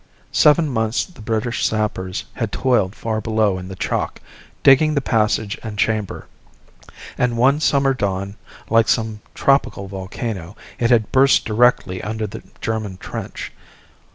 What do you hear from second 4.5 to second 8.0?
digging the passage and chamber; and one summer